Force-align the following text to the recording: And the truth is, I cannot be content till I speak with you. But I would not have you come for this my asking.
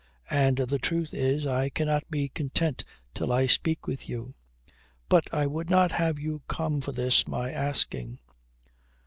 And 0.31 0.57
the 0.57 0.79
truth 0.79 1.13
is, 1.13 1.45
I 1.45 1.69
cannot 1.69 2.09
be 2.09 2.27
content 2.29 2.85
till 3.13 3.31
I 3.31 3.45
speak 3.45 3.85
with 3.85 4.09
you. 4.09 4.33
But 5.09 5.31
I 5.31 5.45
would 5.45 5.69
not 5.69 5.91
have 5.91 6.17
you 6.17 6.41
come 6.47 6.81
for 6.81 6.91
this 6.91 7.27
my 7.27 7.51
asking. 7.51 8.17